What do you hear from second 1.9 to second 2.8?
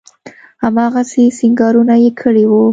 يې کړي وو.